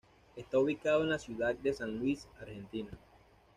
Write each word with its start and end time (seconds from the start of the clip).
Está 0.35 0.57
ubicado 0.57 1.03
en 1.03 1.11
la 1.11 1.19
ciudad 1.19 1.53
de 1.53 1.73
San 1.75 1.99
Luis, 1.99 2.27
Argentina. 2.41 2.89